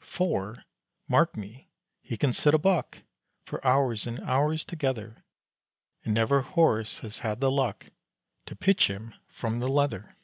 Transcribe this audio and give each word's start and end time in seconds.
For, 0.00 0.64
mark 1.06 1.36
me, 1.36 1.68
he 2.00 2.16
can 2.16 2.32
"sit 2.32 2.54
a 2.54 2.58
buck" 2.58 3.02
For 3.44 3.62
hours 3.62 4.06
and 4.06 4.20
hours 4.20 4.64
together; 4.64 5.22
And 6.02 6.14
never 6.14 6.40
horse 6.40 7.00
has 7.00 7.18
had 7.18 7.40
the 7.42 7.50
luck 7.50 7.90
To 8.46 8.56
pitch 8.56 8.88
him 8.88 9.12
from 9.28 9.58
the 9.58 9.68
leather. 9.68 10.16